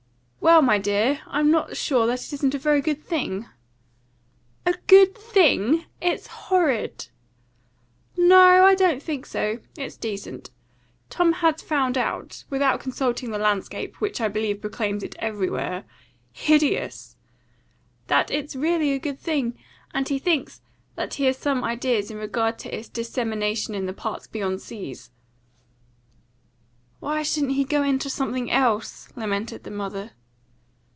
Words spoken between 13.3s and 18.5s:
the landscape, which I believe proclaims it everywhere" "Hideous!" "That